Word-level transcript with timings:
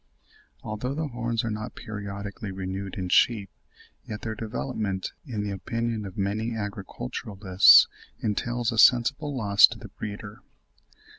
Although 0.63 0.95
the 0.95 1.09
horns 1.09 1.43
are 1.43 1.51
not 1.51 1.75
periodically 1.75 2.49
renewed 2.49 2.95
in 2.95 3.07
sheep, 3.09 3.51
yet 4.03 4.23
their 4.23 4.33
development, 4.33 5.11
in 5.27 5.43
the 5.43 5.51
opinion 5.51 6.05
of 6.07 6.17
many 6.17 6.55
agriculturists, 6.57 7.87
entails 8.19 8.71
a 8.71 8.79
sensible 8.79 9.35
loss 9.37 9.67
to 9.67 9.77
the 9.77 9.89
breeder. 9.89 10.41